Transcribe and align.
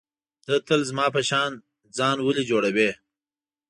ته 0.45 0.53
تل 0.67 0.81
زما 0.89 1.05
په 1.15 1.21
شان 1.29 1.51
ځان 1.97 2.17
ولي 2.21 2.43
جوړوې. 2.51 2.89